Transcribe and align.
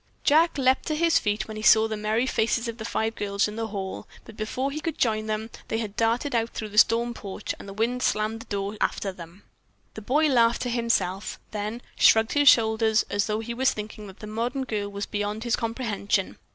Jack 0.23 0.57
had 0.57 0.63
leaped 0.65 0.87
to 0.87 0.95
his 0.95 1.19
feet 1.19 1.47
when 1.47 1.57
he 1.57 1.61
saw 1.61 1.87
the 1.87 1.95
merry 1.95 2.25
faces 2.25 2.67
of 2.67 2.79
the 2.79 2.85
five 2.85 3.13
girls 3.13 3.47
in 3.47 3.55
the 3.55 3.67
hall, 3.67 4.07
but 4.25 4.35
before 4.35 4.71
he 4.71 4.79
could 4.79 4.97
join 4.97 5.27
them, 5.27 5.51
they 5.67 5.77
had 5.77 5.95
darted 5.95 6.33
out 6.33 6.49
through 6.49 6.69
the 6.69 6.79
storm 6.79 7.13
porch, 7.13 7.53
and 7.59 7.69
the 7.69 7.73
wind 7.73 8.01
slammed 8.01 8.39
the 8.39 8.47
door 8.47 8.75
after 8.81 9.11
them. 9.11 9.43
The 9.93 10.01
boy 10.01 10.25
laughed 10.27 10.63
to 10.63 10.71
himself, 10.71 11.39
then 11.51 11.83
shrugged 11.99 12.33
his 12.33 12.49
shoulders 12.49 13.05
as 13.11 13.27
though 13.27 13.41
he 13.41 13.53
was 13.53 13.73
thinking 13.73 14.07
that 14.07 14.21
the 14.21 14.25
modern 14.25 14.63
girl 14.63 14.89
was 14.91 15.05
beyond 15.05 15.43
his 15.43 15.55
comprehension. 15.55 16.39